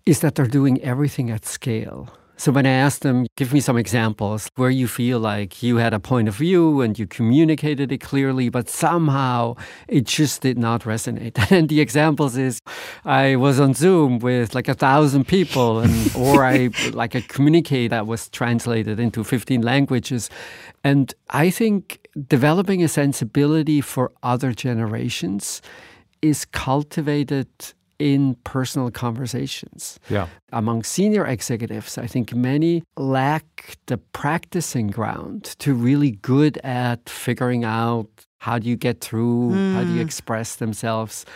[0.07, 2.09] is that they're doing everything at scale.
[2.39, 5.93] So when I asked them, give me some examples where you feel like you had
[5.93, 9.57] a point of view and you communicated it clearly, but somehow
[9.89, 11.37] it just did not resonate.
[11.59, 12.61] And the examples is
[13.05, 17.91] I was on Zoom with like a thousand people and or I like a communicate
[17.91, 20.31] that was translated into 15 languages.
[20.85, 25.61] And I think developing a sensibility for other generations
[26.23, 27.49] is cultivated
[27.99, 29.99] in personal conversations.
[30.09, 30.29] Yeah.
[30.53, 37.65] Among senior executives, I think many lack the practicing ground to really good at figuring
[37.65, 38.09] out
[38.39, 40.07] how do you get through, how do you hmm.
[40.07, 41.27] express themselves.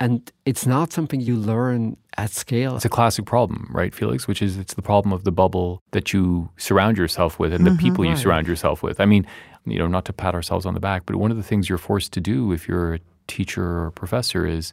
[0.00, 2.74] And it's not something you learn at scale.
[2.74, 4.26] It's a classic problem, right, Felix?
[4.26, 7.70] Which is it's the problem of the bubble that you surround yourself with and the
[7.70, 7.78] mm-hmm.
[7.78, 8.18] people you Right.
[8.18, 9.00] surround yourself with.
[9.00, 9.24] I mean,
[9.64, 11.78] you know, not to pat ourselves on the back, but one of the things you're
[11.78, 14.72] forced to do if you're a teacher or a professor is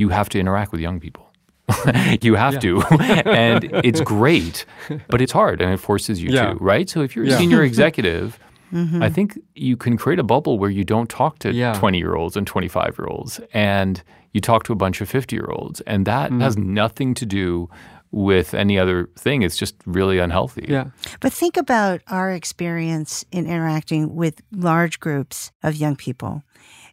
[0.00, 1.30] you have to interact with young people.
[2.22, 2.82] you have to.
[3.26, 4.64] and it's great,
[5.08, 6.54] but it's hard and it forces you Yeah.
[6.54, 6.88] to, right?
[6.88, 8.38] So if you're a senior executive,
[8.72, 9.02] mm-hmm.
[9.02, 11.74] I think you can create a bubble where you don't talk to Yeah.
[11.74, 15.36] 20 year olds and 25 year olds and you talk to a bunch of 50
[15.36, 15.82] year olds.
[15.82, 16.40] And that mm-hmm.
[16.40, 17.68] has nothing to do
[18.10, 19.42] with any other thing.
[19.42, 20.66] It's just really unhealthy.
[20.68, 20.86] yeah.
[21.20, 26.42] But think about our experience in interacting with large groups of young people.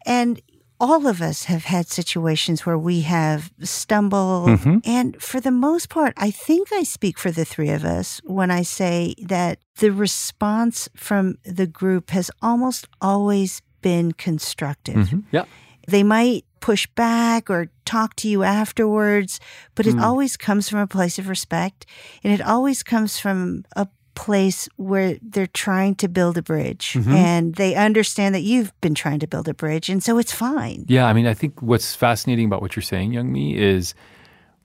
[0.05, 0.39] And
[0.79, 4.59] all of us have had situations where we have stumbled.
[4.85, 8.51] And for the most part, I think I speak for the three of us when
[8.51, 14.95] I say that the response from the group has almost always been constructive.
[14.95, 15.19] Mm-hmm.
[15.31, 15.45] Yeah.
[15.87, 19.39] They might push back or talk to you afterwards,
[19.75, 20.01] but it Mm.
[20.03, 21.85] always comes from a place of respect.
[22.23, 23.87] And it always comes from a
[24.25, 27.13] place where they're trying to build a bridge Mhm.
[27.13, 29.87] and they understand that you've been trying to build a bridge.
[29.93, 30.85] And so it's fine.
[30.87, 33.93] Yeah, I mean, I think what's fascinating about what you're saying, Youngme, is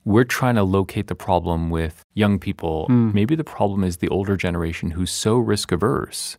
[0.05, 2.87] we're trying to locate the problem with young people.
[2.89, 3.13] Mm.
[3.13, 6.37] Maybe the problem is the older generation who's so risk averse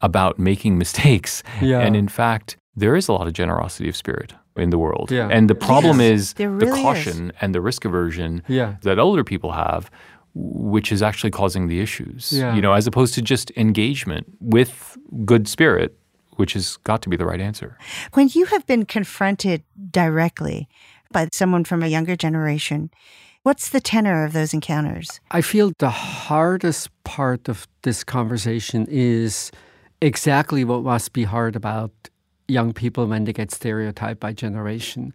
[0.00, 1.42] about making mistakes.
[1.62, 1.80] Yeah.
[1.86, 5.10] And in fact, there is a lot of generosity of spirit in the world.
[5.10, 5.28] Yeah.
[5.36, 6.84] And the problem Yes, is there the really is.
[6.86, 8.70] caution and the risk aversion Yeah.
[8.82, 9.90] that older people have,
[10.34, 12.32] which is actually causing the issues.
[12.32, 12.54] Yeah.
[12.54, 15.96] You know, as opposed to just engagement with good spirit,
[16.36, 17.78] which has got to be the right answer.
[18.14, 20.68] When you have been confronted directly
[21.12, 22.90] by someone from a younger generation,
[23.44, 25.20] what's the tenor of those encounters?
[25.30, 29.52] I feel the hardest part of this conversation is
[30.00, 31.92] exactly what must be hard about
[32.48, 35.14] young people when they get stereotyped by generation.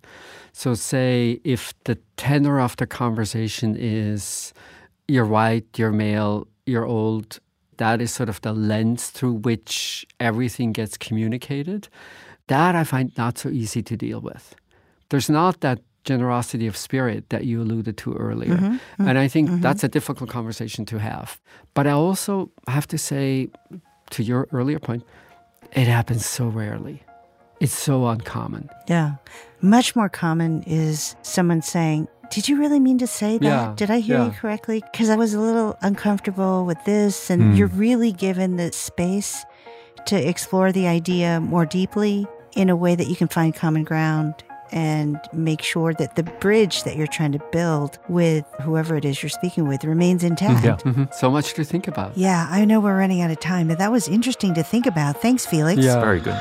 [0.52, 4.54] So, say if the tenor of the conversation is
[5.10, 7.40] you're white, you're male, you're old,
[7.78, 11.88] that is sort of the lens through which everything gets communicated.
[12.48, 14.56] That I find not so easy to deal with.
[15.10, 18.56] There's not that generosity of spirit that you alluded to earlier.
[18.56, 18.74] Mm-hmm.
[18.74, 19.08] Mm-hmm.
[19.08, 19.62] And I think mm-hmm.
[19.62, 21.40] that's a difficult conversation to have.
[21.74, 23.50] But I also have to say,
[24.12, 25.04] to your earlier point,
[25.74, 27.04] it happens so rarely.
[27.60, 28.70] It's so uncommon.
[28.88, 29.16] Yeah.
[29.62, 33.44] Much more common is someone saying, Did you really mean to say that?
[33.46, 34.84] Yeah, Did I hear you correctly?
[34.92, 37.30] Because I was a little uncomfortable with this.
[37.30, 37.54] And Hmm.
[37.54, 39.44] you're really given the space
[40.06, 44.34] to explore the idea more deeply in a way that you can find common ground
[44.72, 49.24] and make sure that the bridge that you're trying to build with whoever it is
[49.24, 50.64] you're speaking with remains intact.
[50.64, 50.76] Yeah.
[50.92, 51.12] Mhm.
[51.12, 52.16] So much to think about.
[52.16, 55.20] Yeah, I know we're running out of time, but that was interesting to think about.
[55.20, 55.82] Thanks, Felix.
[55.84, 56.00] Yeah.
[56.00, 56.40] Very good.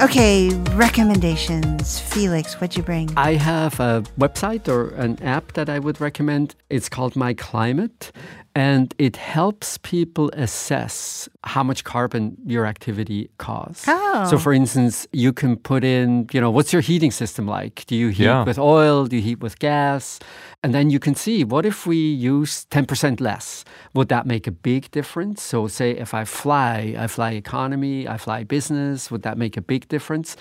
[0.00, 2.00] Okay, recommendations.
[2.00, 3.10] Felix, what'd you bring?
[3.18, 6.54] I have a website or an app that I would recommend.
[6.70, 8.10] It's called My Climate,
[8.54, 13.84] and it helps people assess how much carbon your activity causes.
[13.86, 14.26] Oh.
[14.28, 17.84] So, for instance, you can put in, you know, what's your heating system like?
[17.86, 18.44] Do you heat Yeah.
[18.44, 19.06] with oil?
[19.06, 20.18] Do you heat with gas?
[20.62, 23.64] And then you can see what if we use 10% less?
[23.94, 25.42] Would that make a big difference?
[25.42, 29.62] So, say if I fly, I fly economy, I fly business, would that make a
[29.62, 30.36] big difference?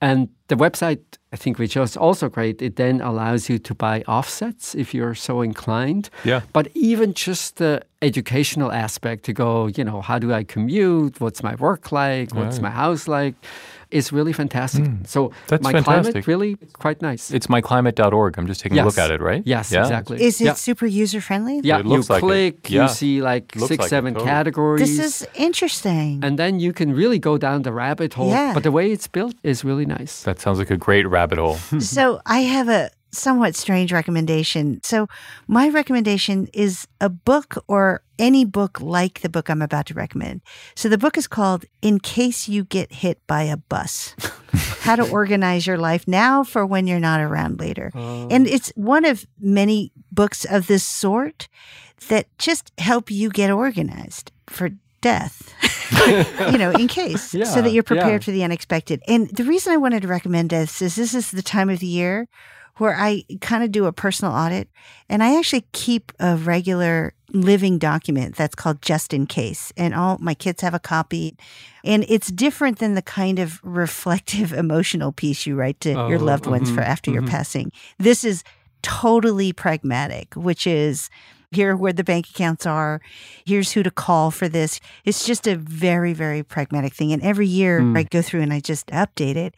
[0.00, 1.00] And the website,
[1.32, 5.14] I think, which is also great, it then allows you to buy offsets if you're
[5.14, 6.10] so inclined.
[6.24, 6.42] Yeah.
[6.52, 11.20] But even just the educational aspect to go, you know, how do I commute?
[11.20, 12.34] What's my work like?
[12.34, 12.64] What's Right.
[12.64, 13.34] my house like?
[13.94, 14.84] Is really fantastic.
[14.86, 15.04] Hmm.
[15.04, 16.12] so That's my fantastic.
[16.12, 17.30] climate really quite nice.
[17.30, 18.36] It's myclimate.org.
[18.38, 19.42] I'm just taking a look at it, right?
[19.46, 19.82] Yes, Yeah.
[19.86, 20.16] exactly.
[20.28, 20.54] Is it yeah.
[20.54, 21.60] super user friendly?
[21.62, 22.26] Yeah, It looks you like it.
[22.26, 22.82] click, Yeah.
[22.82, 24.30] you see like Looks six, like seven totally.
[24.30, 24.80] categories.
[24.96, 26.20] This is interesting.
[26.24, 28.30] and then you can really go down the rabbit hole.
[28.30, 28.52] Yeah.
[28.54, 30.22] But the way it's built is really nice.
[30.24, 31.56] That sounds like a great rabbit hole.
[31.94, 34.80] so I have a somewhat strange recommendation.
[34.82, 35.08] So
[35.46, 40.42] my recommendation is a book or any book like the book I'm about to recommend.
[40.74, 44.14] So the book is called In Case You Get Hit by a Bus.
[44.80, 47.90] How to organize your life now for when you're not around later.
[47.94, 51.48] And it's one of many books of this sort
[52.08, 55.52] that just help you get organized for death.
[56.50, 58.24] you know, in case, so that you're prepared yeah.
[58.24, 59.02] for the unexpected.
[59.06, 61.86] And the reason I wanted to recommend this is this is the time of the
[61.86, 62.28] year
[62.78, 64.68] where I kind of do a personal audit
[65.08, 69.72] and I actually keep a regular living document that's called just in case.
[69.76, 71.36] And all my kids have a copy.
[71.84, 76.24] And it's different than the kind of reflective emotional piece you write to your Oh,
[76.24, 77.28] loved ones mhm, for after your mhm.
[77.30, 77.72] passing.
[77.98, 78.44] This is
[78.82, 81.08] totally pragmatic, which is
[81.50, 83.00] here are where the bank accounts are.
[83.46, 84.80] Here's who to call for this.
[85.04, 87.12] It's just a very, very pragmatic thing.
[87.12, 87.96] And every year Mm.
[87.96, 89.54] I go through and I just update it.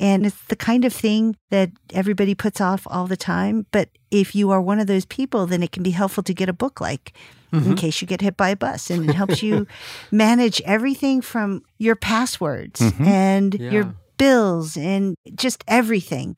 [0.00, 3.66] And it's the kind of thing that everybody puts off all the time.
[3.70, 6.48] But if you are one of those people, then it can be helpful to get
[6.48, 7.12] a book like
[7.52, 7.74] in mm-hmm.
[7.74, 8.90] case you get hit by a bus.
[8.90, 9.66] And it helps you
[10.10, 13.04] manage everything from your passwords mm-hmm.
[13.04, 13.70] and Yeah.
[13.70, 16.36] your bills and just everything.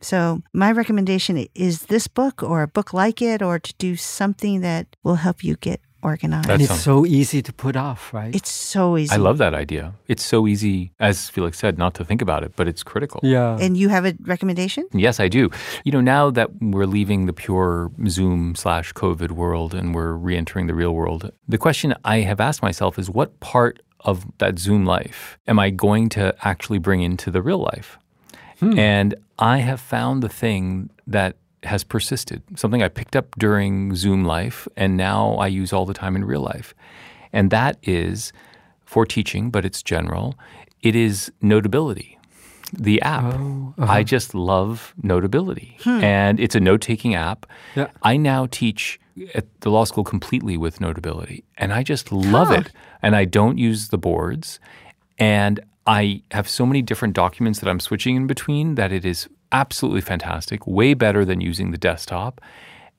[0.00, 4.62] So, my recommendation is this book or a book like it, or to do something
[4.62, 6.48] that will help you get organized.
[6.48, 8.34] That and it's so easy to put off, right?
[8.34, 9.12] it's so easy.
[9.12, 9.94] I love that idea.
[10.08, 13.20] It's so easy, as Felix said, not to think about it, but it's critical.
[13.22, 13.58] yeah.
[13.60, 14.86] And you have a recommendation?
[14.92, 15.50] Yes, I do.
[15.84, 20.36] You know, now that we're leaving the pure Zoom slash COVID world and we're re
[20.36, 24.58] entering the real world, the question I have asked myself is what part of that
[24.58, 27.98] Zoom life am I going to actually bring into the real life?
[28.60, 28.78] Hmm.
[28.78, 34.24] And I have found the thing that has persisted, something I picked up during Zoom
[34.24, 36.74] life and now I use all the time in real life.
[37.32, 38.32] And that is
[38.84, 40.34] for teaching, but it's general.
[40.82, 42.18] It is Notability,
[42.72, 43.34] the app.
[43.34, 43.92] Oh, uh-huh.
[43.92, 45.76] I just love Notability.
[45.82, 46.02] Hmm.
[46.02, 47.46] And it's a note taking app.
[47.76, 47.88] Yeah.
[48.02, 48.98] I now teach
[49.34, 52.72] at the law school completely with Notability, and I just love it.
[53.02, 54.58] And I don't use the boards.
[55.18, 59.28] And I have so many different documents that I'm switching in between that it is
[59.52, 62.40] absolutely fantastic, way better than using the desktop.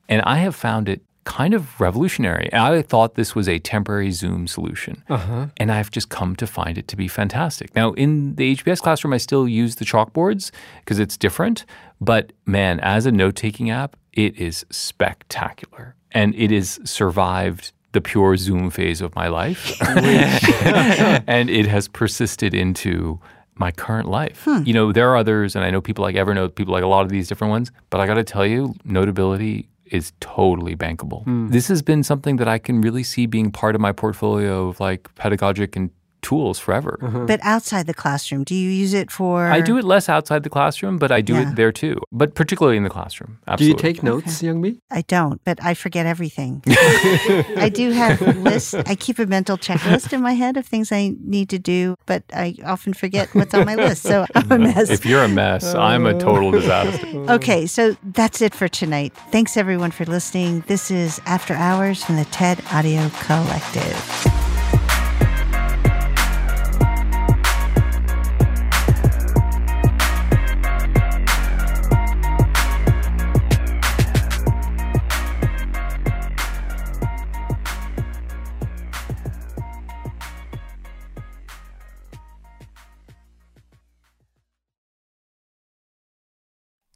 [0.08, 2.52] And I have found it kind of revolutionary.
[2.52, 5.04] I thought this was a temporary Zoom solution.
[5.08, 5.46] Uh-huh.
[5.56, 7.74] And I've just come to find it to be fantastic.
[7.74, 10.50] Now, in the HBS classroom, I still use the chalkboards
[10.80, 11.64] because it's different.
[12.00, 15.94] But man, as a note taking app, it is spectacular.
[16.10, 19.80] And it has survived the pure Zoom phase of my life.
[19.82, 23.20] and it has persisted into
[23.54, 24.44] my current life.
[24.44, 24.62] Hmm.
[24.64, 27.02] You know, there are others, and I know people like Evernote, people like a lot
[27.02, 31.24] of these different ones, but I got to tell you, Notability is totally bankable.
[31.24, 31.50] Hmm.
[31.50, 34.80] This has been something that I can really see being part of my portfolio of
[34.80, 35.90] like pedagogic and
[36.22, 36.98] tools forever.
[37.02, 37.26] Mm-hmm.
[37.26, 39.46] But outside the classroom, do you use it for?
[39.46, 41.50] I do it less outside the classroom, but I do Yeah.
[41.50, 42.00] it there too.
[42.12, 43.38] But particularly in the classroom.
[43.56, 44.78] Do you take notes, Young Mi?
[44.90, 46.62] I don't, but I forget everything.
[46.68, 48.74] I do have lists.
[48.74, 52.22] I keep a mental checklist in my head of things I need to do, but
[52.32, 54.02] I often forget what's on my list.
[54.02, 54.90] So I'm a mess.
[54.90, 57.06] If you're a mess, I'm a total disaster.
[57.32, 59.12] Okay, so that's it for tonight.
[59.32, 60.62] Thanks everyone for listening.
[60.68, 64.41] This is After Hours from the TED Audio Collective.